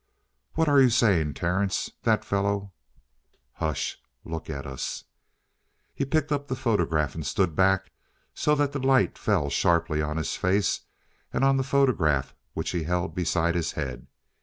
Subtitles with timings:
[0.55, 1.91] "What are you saying, Terence?
[2.01, 2.71] That fellow"
[3.61, 3.99] "Hush!
[4.25, 5.03] Look at us!"
[5.93, 7.91] He picked up the photograph and stood back
[8.33, 10.81] so that the light fell sharply on his face
[11.31, 14.07] and on the photograph which he held beside his head.